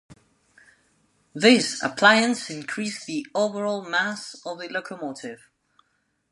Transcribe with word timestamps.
This 1.35 1.79
appliance 1.83 2.49
increased 2.49 3.05
the 3.05 3.27
overall 3.35 3.83
mass 3.87 4.33
of 4.43 4.57
the 4.57 4.67
locomotive. 4.67 5.47